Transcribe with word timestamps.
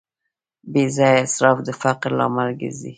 بېځایه 0.73 1.21
اسراف 1.27 1.57
د 1.67 1.69
فقر 1.81 2.11
لامل 2.19 2.49
ګرځي. 2.61 2.89